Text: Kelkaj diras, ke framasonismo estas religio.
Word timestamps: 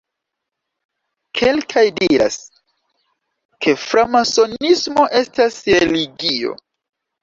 Kelkaj 1.39 1.83
diras, 1.99 2.39
ke 3.63 3.79
framasonismo 3.85 5.09
estas 5.25 5.65
religio. 5.89 6.63